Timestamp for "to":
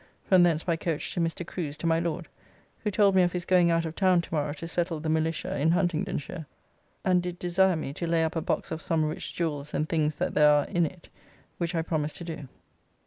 1.13-1.19, 1.77-1.85, 4.21-4.33, 4.53-4.67, 7.93-8.07, 12.15-12.23